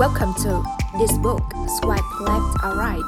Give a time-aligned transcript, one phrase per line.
[0.00, 0.62] Welcome to
[0.98, 1.40] this book.
[1.66, 3.06] Swipe left or right.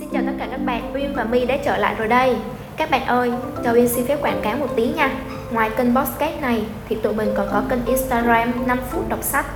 [0.00, 2.36] Xin chào tất cả các bạn, Uyên và My đã trở lại rồi đây.
[2.76, 3.32] Các bạn ơi,
[3.64, 5.10] cho Uyên xin phép quảng cáo một tí nha.
[5.52, 9.46] Ngoài kênh podcast này thì tụi mình còn có kênh Instagram 5 phút đọc sách.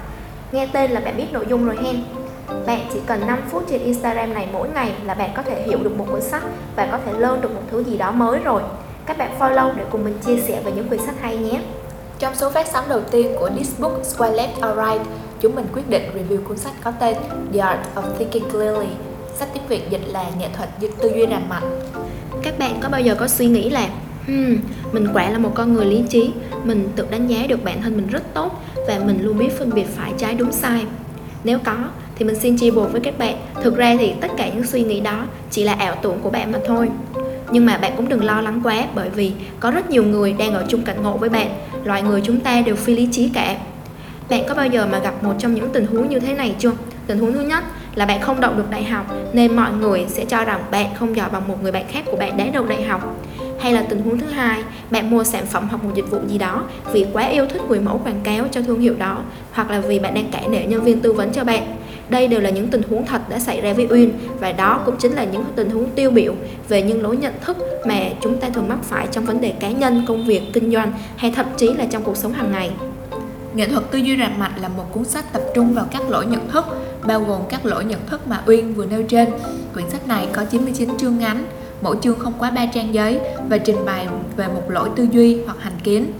[0.52, 2.02] Nghe tên là bạn biết nội dung rồi hen.
[2.66, 5.78] Bạn chỉ cần 5 phút trên Instagram này mỗi ngày là bạn có thể hiểu
[5.82, 6.42] được một cuốn sách
[6.76, 8.62] và có thể learn được một thứ gì đó mới rồi.
[9.06, 11.60] Các bạn follow để cùng mình chia sẻ về những quyển sách hay nhé.
[12.18, 15.06] Trong số phát sóng đầu tiên của This Book Square Left or Right,
[15.40, 17.16] chúng mình quyết định review cuốn sách có tên
[17.52, 18.88] The Art of Thinking Clearly.
[19.38, 21.62] Sách tiếng Việt dịch là nghệ thuật dịch tư duy rành mạch.
[22.42, 23.88] Các bạn có bao giờ có suy nghĩ là
[24.26, 24.56] Hmm,
[24.92, 26.30] mình quả là một con người lý trí
[26.64, 29.74] Mình tự đánh giá được bản thân mình rất tốt Và mình luôn biết phân
[29.74, 30.86] biệt phải trái đúng sai
[31.44, 31.76] Nếu có
[32.16, 34.82] thì mình xin chia buồn với các bạn Thực ra thì tất cả những suy
[34.82, 36.88] nghĩ đó chỉ là ảo tưởng của bạn mà thôi
[37.50, 40.54] nhưng mà bạn cũng đừng lo lắng quá, bởi vì có rất nhiều người đang
[40.54, 41.48] ở chung cảnh ngộ với bạn.
[41.84, 43.56] Loại người chúng ta đều phi lý trí cả.
[44.30, 46.72] Bạn có bao giờ mà gặp một trong những tình huống như thế này chưa?
[47.06, 47.64] Tình huống thứ nhất
[47.94, 51.16] là bạn không đậu được đại học, nên mọi người sẽ cho rằng bạn không
[51.16, 53.16] giỏi bằng một người bạn khác của bạn đã đậu đại học.
[53.60, 56.38] Hay là tình huống thứ hai, bạn mua sản phẩm hoặc một dịch vụ gì
[56.38, 59.18] đó vì quá yêu thích người mẫu quảng cáo cho thương hiệu đó,
[59.52, 61.62] hoặc là vì bạn đang cãi nể nhân viên tư vấn cho bạn
[62.08, 64.96] đây đều là những tình huống thật đã xảy ra với Uyên và đó cũng
[64.96, 66.34] chính là những tình huống tiêu biểu
[66.68, 69.70] về những lỗi nhận thức mà chúng ta thường mắc phải trong vấn đề cá
[69.70, 72.70] nhân, công việc, kinh doanh hay thậm chí là trong cuộc sống hàng ngày.
[73.54, 76.26] Nghệ thuật tư duy rành mạch là một cuốn sách tập trung vào các lỗi
[76.26, 76.64] nhận thức,
[77.06, 79.28] bao gồm các lỗi nhận thức mà Uyên vừa nêu trên.
[79.74, 81.44] Quyển sách này có 99 chương ngắn,
[81.82, 85.38] mỗi chương không quá 3 trang giấy và trình bày về một lỗi tư duy
[85.46, 86.12] hoặc hành kiến.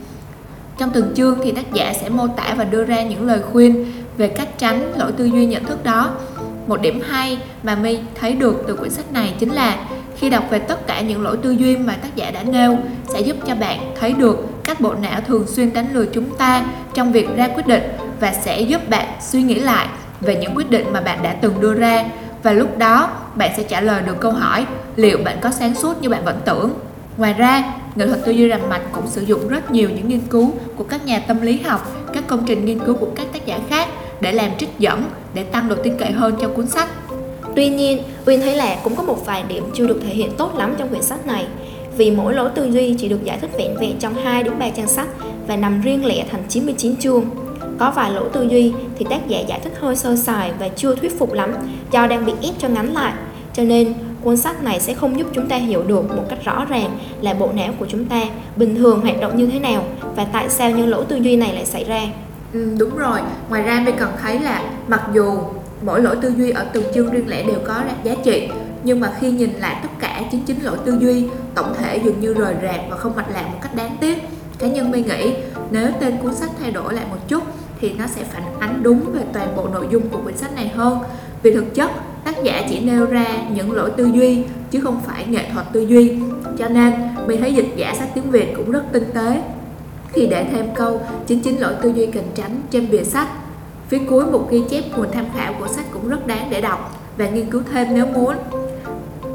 [0.79, 3.93] Trong từng chương thì tác giả sẽ mô tả và đưa ra những lời khuyên
[4.17, 6.11] về cách tránh lỗi tư duy nhận thức đó.
[6.67, 9.79] Một điểm hay mà My thấy được từ quyển sách này chính là
[10.17, 12.79] khi đọc về tất cả những lỗi tư duy mà tác giả đã nêu
[13.09, 16.65] sẽ giúp cho bạn thấy được cách bộ não thường xuyên đánh lừa chúng ta
[16.95, 17.83] trong việc ra quyết định
[18.21, 19.87] và sẽ giúp bạn suy nghĩ lại
[20.21, 22.05] về những quyết định mà bạn đã từng đưa ra
[22.43, 26.03] và lúc đó bạn sẽ trả lời được câu hỏi liệu bạn có sáng suốt
[26.03, 26.71] như bạn vẫn tưởng.
[27.17, 30.21] Ngoài ra, nghệ thuật tư duy rành mạch cũng sử dụng rất nhiều những nghiên
[30.21, 33.47] cứu của các nhà tâm lý học, các công trình nghiên cứu của các tác
[33.47, 33.89] giả khác
[34.21, 35.05] để làm trích dẫn
[35.35, 36.89] để tăng độ tin cậy hơn cho cuốn sách.
[37.57, 40.55] Tuy nhiên, Uyên thấy là cũng có một vài điểm chưa được thể hiện tốt
[40.57, 41.47] lắm trong quyển sách này
[41.97, 44.69] vì mỗi lối tư duy chỉ được giải thích vẹn vẹn trong 2 đến 3
[44.69, 45.09] trang sách
[45.47, 47.25] và nằm riêng lẻ thành 99 chương.
[47.79, 50.95] Có vài lỗi tư duy thì tác giả giải thích hơi sơ sài và chưa
[50.95, 51.55] thuyết phục lắm
[51.93, 53.13] do đang bị ép cho ngắn lại.
[53.55, 56.65] Cho nên cuốn sách này sẽ không giúp chúng ta hiểu được một cách rõ
[56.65, 58.23] ràng là bộ não của chúng ta
[58.57, 59.85] bình thường hoạt động như thế nào
[60.17, 62.03] và tại sao những lỗi tư duy này lại xảy ra.
[62.57, 65.39] Ừ, đúng rồi, ngoài ra mình cần thấy là mặc dù
[65.83, 68.49] mỗi lỗi tư duy ở từng chương riêng lẻ đều có giá trị
[68.85, 72.35] nhưng mà khi nhìn lại tất cả 99 lỗi tư duy tổng thể dường như
[72.35, 74.19] rời rạc và không mạch lạc một cách đáng tiếc.
[74.59, 75.35] Cá nhân mình nghĩ
[75.71, 77.43] nếu tên cuốn sách thay đổi lại một chút
[77.81, 80.69] thì nó sẽ phản ánh đúng về toàn bộ nội dung của quyển sách này
[80.69, 80.99] hơn.
[81.43, 81.91] Vì thực chất
[82.25, 85.81] tác giả chỉ nêu ra những lỗi tư duy chứ không phải nghệ thuật tư
[85.81, 86.19] duy.
[86.59, 86.93] Cho nên
[87.27, 89.43] mình thấy dịch giả sách tiếng việt cũng rất tinh tế
[90.13, 93.29] khi để thêm câu 99 lỗi tư duy cần tránh trên bìa sách.
[93.89, 97.01] Phía cuối một ghi chép nguồn tham khảo của sách cũng rất đáng để đọc
[97.17, 98.37] và nghiên cứu thêm nếu muốn.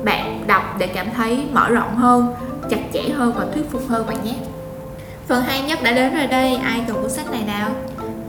[0.04, 2.34] Bạn đọc để cảm thấy mở rộng hơn
[2.70, 4.36] chặt chẽ hơn và thuyết phục hơn bạn nhé.
[5.28, 7.70] Phần hay nhất đã đến rồi đây ai cần cuốn sách này nào?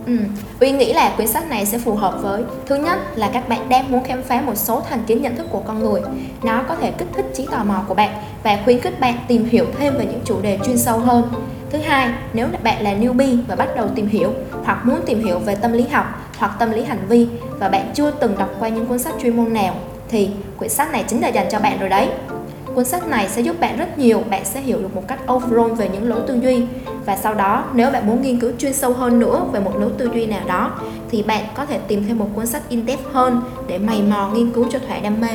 [0.05, 0.17] Ừ,
[0.59, 3.69] Uy nghĩ là quyển sách này sẽ phù hợp với Thứ nhất là các bạn
[3.69, 6.01] đang muốn khám phá một số thành kiến nhận thức của con người.
[6.43, 8.09] Nó có thể kích thích trí tò mò của bạn
[8.43, 11.23] Và khuyến khích bạn tìm hiểu thêm về những chủ đề chuyên sâu hơn.
[11.73, 15.39] Thứ hai, nếu bạn là newbie và bắt đầu tìm hiểu Hoặc muốn tìm hiểu
[15.39, 16.05] về tâm lý học
[16.37, 17.27] hoặc tâm lý hành vi
[17.59, 19.75] Và bạn chưa từng đọc qua những cuốn sách chuyên môn nào
[20.09, 22.09] Thì quyển sách này chính là dành cho bạn rồi đấy
[22.75, 25.73] Cuốn sách này sẽ giúp bạn rất nhiều, bạn sẽ hiểu được một cách overall
[25.73, 26.65] về những lối tư duy
[27.05, 29.89] và sau đó nếu bạn muốn nghiên cứu chuyên sâu hơn nữa về một lối
[29.97, 30.71] tư duy nào đó
[31.11, 34.51] thì bạn có thể tìm thêm một cuốn sách in-depth hơn để mày mò nghiên
[34.51, 35.29] cứu cho thỏa đam mê.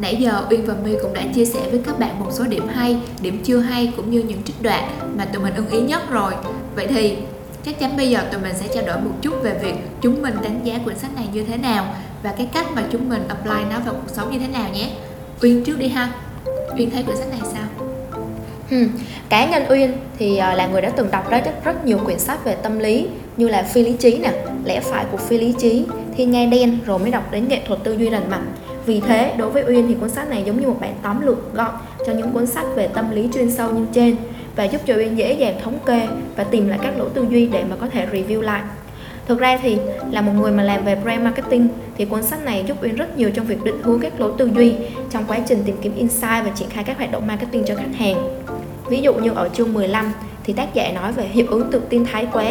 [0.00, 2.68] Nãy giờ Uyên và My cũng đã chia sẻ với các bạn một số điểm
[2.68, 6.10] hay, điểm chưa hay cũng như những trích đoạn mà tụi mình ưng ý nhất
[6.10, 6.32] rồi.
[6.76, 7.16] Vậy thì
[7.64, 10.34] chắc chắn bây giờ tụi mình sẽ trao đổi một chút về việc chúng mình
[10.42, 13.64] đánh giá quyển sách này như thế nào và cái cách mà chúng mình apply
[13.70, 14.90] nó vào cuộc sống như thế nào nhé.
[15.42, 16.12] Uyên trước đi ha.
[16.78, 17.64] Uyên thấy quyển sách này sao?
[18.70, 18.88] Hmm.
[19.28, 22.44] Cá nhân Uyên thì ờ, là người đã từng đọc rất rất nhiều quyển sách
[22.44, 23.06] về tâm lý
[23.36, 24.32] như là phi lý trí nè,
[24.64, 25.84] lẽ phải của phi lý trí,
[26.16, 28.46] thiên nga đen rồi mới đọc đến nghệ thuật tư duy lành mạnh.
[28.88, 31.54] Vì thế, đối với Uyên thì cuốn sách này giống như một bản tóm lược
[31.54, 31.70] gọn
[32.06, 34.16] cho những cuốn sách về tâm lý chuyên sâu như trên
[34.56, 37.46] và giúp cho Uyên dễ dàng thống kê và tìm lại các lỗ tư duy
[37.46, 38.62] để mà có thể review lại.
[39.26, 39.78] Thực ra thì
[40.10, 43.18] là một người mà làm về brand marketing thì cuốn sách này giúp Uyên rất
[43.18, 44.74] nhiều trong việc định hướng các lỗ tư duy
[45.10, 47.96] trong quá trình tìm kiếm insight và triển khai các hoạt động marketing cho khách
[47.98, 48.16] hàng.
[48.88, 50.12] Ví dụ như ở chương 15
[50.44, 52.44] thì tác giả nói về hiệu ứng tự tin thái quá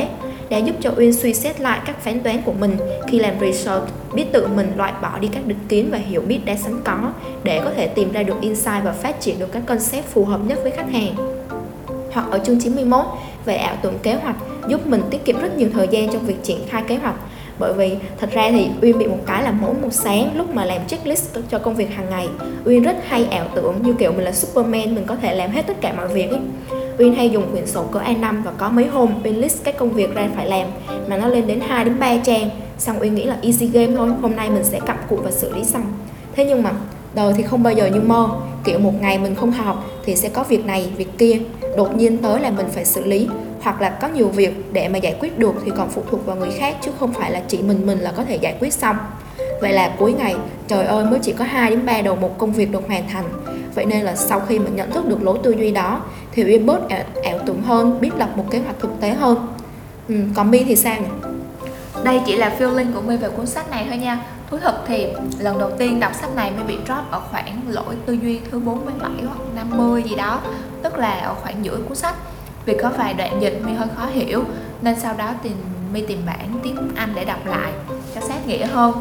[0.50, 2.78] đã giúp cho Uyên suy xét lại các phán đoán của mình
[3.08, 3.84] khi làm research,
[4.14, 7.12] biết tự mình loại bỏ đi các định kiến và hiểu biết đã sẵn có
[7.44, 10.40] để có thể tìm ra được insight và phát triển được các concept phù hợp
[10.48, 11.16] nhất với khách hàng.
[12.12, 13.06] Hoặc ở chương 91
[13.46, 14.36] về ảo tưởng kế hoạch
[14.68, 17.16] giúp mình tiết kiệm rất nhiều thời gian trong việc triển khai kế hoạch.
[17.60, 20.66] Bởi vì thật ra thì Uyên bị một cái là mỗi một sáng lúc mà
[20.66, 22.28] làm checklist cho công việc hàng ngày.
[22.66, 25.68] Uyên rất hay ảo tưởng như kiểu mình là Superman mình có thể làm hết
[25.68, 26.40] tất cả mọi việc ấy.
[26.98, 29.90] Uyên hay dùng quyển sổ cỡ A5 và có mấy hôm Uyên list các công
[29.90, 30.68] việc ra phải làm,
[31.08, 32.50] mà nó lên đến 2 đến 3 trang.
[32.78, 35.56] Xong Uyên nghĩ là easy game thôi, hôm nay mình sẽ cặm cụi và xử
[35.56, 35.84] lý xong.
[36.36, 36.72] Thế nhưng mà,
[37.16, 38.30] đời thì không bao giờ như mơ.
[38.64, 41.40] Kiểu một ngày mình không học thì sẽ có việc này, việc kia.
[41.78, 43.28] Đột nhiên tới là mình phải xử lý,
[43.62, 46.36] hoặc là có nhiều việc để mà giải quyết được thì còn phụ thuộc vào
[46.36, 48.96] người khác, chứ không phải là chỉ mình mình là có thể giải quyết xong.
[49.62, 50.36] Vậy là cuối ngày,
[50.68, 53.26] trời ơi, mới chỉ có 2 đến 3 đầu một công việc được hoàn thành
[53.78, 56.02] vậy nên là sau khi mình nhận thức được lối tư duy đó
[56.32, 59.48] thì uyên bớt ảo, ảo tưởng hơn biết lập một kế hoạch thực tế hơn.
[60.08, 61.30] Ừ, còn mi thì sao nhỉ?
[62.04, 64.26] Đây chỉ là feeling của My về cuốn sách này thôi nha.
[64.50, 65.08] Thú thật thì
[65.40, 68.60] lần đầu tiên đọc sách này My bị drop ở khoảng lỗi tư duy thứ
[68.60, 70.42] 47 hoặc 50 gì đó
[70.84, 72.16] Tức là ở khoảng giữa cuốn sách.
[72.66, 74.44] Vì có vài đoạn dịch My hơi khó hiểu
[74.82, 75.56] Nên sau đó tìm
[75.94, 77.72] My tìm bản tiếng Anh để đọc lại
[78.16, 78.94] cho sát nghĩa hơn.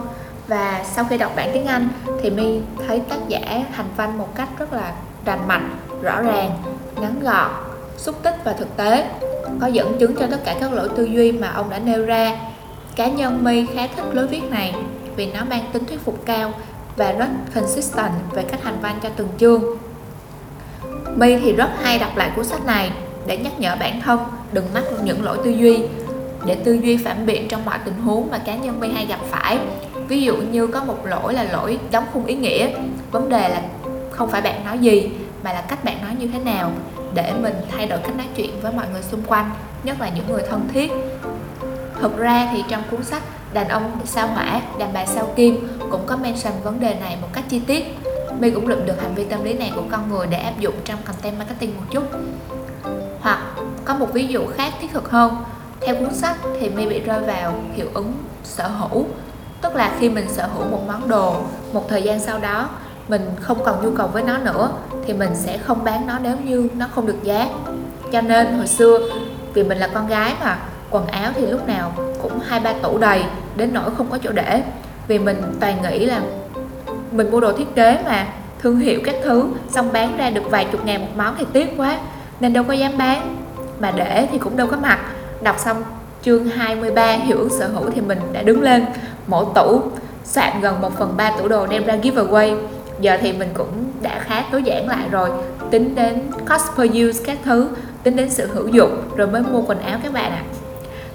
[0.48, 1.88] Và sau khi đọc bản tiếng Anh
[2.22, 4.93] thì My thấy tác giả hành văn một cách rất là
[5.25, 5.62] rành mạch,
[6.02, 6.50] rõ ràng,
[7.00, 7.50] ngắn gọn,
[7.96, 9.10] xúc tích và thực tế
[9.60, 12.37] có dẫn chứng cho tất cả các lỗi tư duy mà ông đã nêu ra.
[12.96, 14.75] Cá nhân My khá thích lối viết này
[15.16, 16.52] vì nó mang tính thuyết phục cao
[16.96, 19.62] và rất consistent về cách hành văn cho từng chương.
[21.16, 22.90] My thì rất hay đọc lại cuốn sách này
[23.26, 24.20] để nhắc nhở bản thân
[24.52, 25.78] đừng mắc những lỗi tư duy
[26.46, 29.20] để tư duy phản biện trong mọi tình huống mà cá nhân My hay gặp
[29.31, 29.58] phải
[30.08, 32.69] ví dụ như có một lỗi là lỗi đóng khung ý nghĩa,
[33.11, 33.62] vấn đề là
[34.11, 35.11] không phải bạn nói gì,
[35.43, 36.73] mà là cách bạn nói như thế nào
[37.14, 39.50] để mình thay đổi cách nói chuyện với mọi người xung quanh,
[39.85, 40.93] nhất là những người thân thiết.
[42.00, 43.23] Thực ra thì trong cuốn sách
[43.53, 47.29] đàn ông sao hỏa, đàn bà sao kim cũng có mention vấn đề này một
[47.32, 47.97] cách chi tiết.
[48.41, 50.75] My cũng lượm được hành vi tâm lý này của con người để áp dụng
[50.85, 52.05] trong content marketing một chút.
[53.20, 53.43] Hoặc
[53.85, 55.37] có một ví dụ khác thiết thực hơn,
[55.81, 58.12] theo cuốn sách thì My bị rơi vào hiệu ứng
[58.44, 59.06] sở hữu
[59.76, 61.37] tức là khi mình sở hữu một món đồ
[61.73, 62.69] một thời gian sau đó,
[63.08, 64.70] mình không còn nhu cầu với nó nữa,
[65.06, 67.49] thì mình sẽ không bán nó nếu như nó không được giá.
[68.12, 68.99] Cho nên hồi xưa,
[69.55, 70.58] vì mình là con gái mà,
[70.90, 71.93] quần áo thì lúc nào
[72.23, 73.25] cũng hai ba tủ đầy,
[73.56, 74.62] đến nỗi không có chỗ để.
[75.08, 76.20] Vì mình toàn nghĩ là
[77.11, 78.26] mình mua đồ thiết kế mà,
[78.62, 81.75] thương hiệu các thứ, xong bán ra được vài chục ngàn một món thì tiếc
[81.76, 81.99] quá,
[82.40, 83.37] nên đâu có dám bán.
[83.79, 84.99] Mà để thì cũng đâu có mặt
[85.43, 85.82] đọc xong
[86.22, 88.84] chương 23 hiệu ứng sở hữu thì mình đã đứng lên
[89.26, 89.82] mỗi tủ
[90.25, 92.56] soạn gần 1 phần 3 tủ đồ đem ra giveaway
[93.00, 95.31] giờ thì mình cũng đã khá tối giản lại rồi.
[95.70, 97.69] Tính đến cost per use các thứ,
[98.02, 100.43] tính đến sự hữu dụng, rồi mới mua quần áo các bạn ạ.
[100.43, 100.67] À.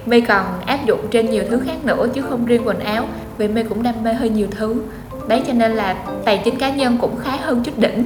[0.05, 3.07] My còn áp dụng trên nhiều thứ khác nữa, chứ không riêng quần áo.
[3.37, 4.75] Vì My cũng đam mê hơi nhiều thứ.
[5.27, 8.03] Đấy, cho nên là tài chính cá nhân cũng khá hơn chút đỉnh.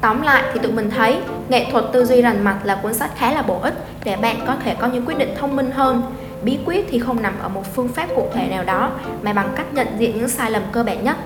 [0.00, 1.16] Tóm lại thì tụi mình thấy
[1.48, 4.36] nghệ thuật tư duy rành mạch là cuốn sách khá là bổ ích để bạn
[4.46, 6.02] có thể có những quyết định thông minh hơn.
[6.44, 8.92] Bí quyết thì không nằm ở một phương pháp cụ thể nào đó,
[9.22, 11.16] mà bằng cách nhận diện những sai lầm cơ bản nhất.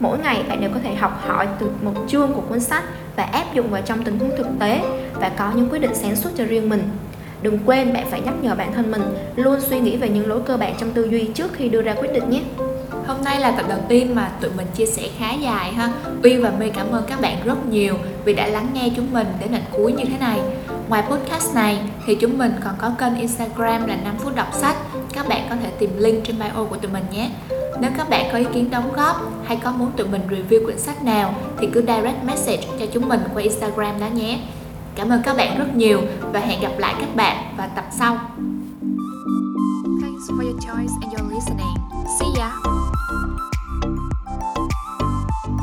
[0.00, 2.84] Mỗi ngày bạn đều có thể học hỏi từ một chương của cuốn sách
[3.16, 4.82] và áp dụng vào trong tình huống thực tế
[5.14, 6.82] và có những quyết định sáng suốt cho riêng mình.
[7.42, 9.02] Đừng quên bạn phải nhắc nhở bản thân mình
[9.36, 11.94] luôn suy nghĩ về những lỗi cơ bản trong tư duy trước khi đưa ra
[11.94, 12.40] quyết định nhé.
[13.06, 16.36] Hôm nay là tập đầu tiên mà tụi mình chia sẻ khá dài ha Uy
[16.36, 17.94] và My cảm ơn các bạn rất nhiều
[18.24, 20.40] vì đã lắng nghe chúng mình đến đoạn cuối như thế này
[20.88, 24.76] Ngoài podcast này, thì chúng mình còn có kênh Instagram là 5 phút đọc sách
[25.12, 27.30] Các bạn có thể tìm link trên bio của tụi mình nhé
[27.80, 30.78] Nếu các bạn có ý kiến đóng góp hay có muốn tụi mình review quyển
[30.78, 34.38] sách nào, thì cứ direct message cho chúng mình qua Instagram đó nhé
[34.94, 36.00] Cảm ơn các bạn rất nhiều
[36.32, 38.18] và hẹn gặp lại các bạn vào tập sau.
[40.02, 42.93] Thanks for your choice and your listening.